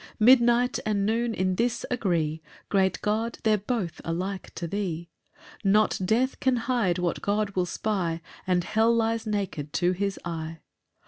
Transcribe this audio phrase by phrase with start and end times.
[0.17, 5.11] 12 Midnight and noon in this agree, Great God, they're both alike to thee:
[5.63, 10.57] Not death can hide what God will spy, And hell lies naked to his eye.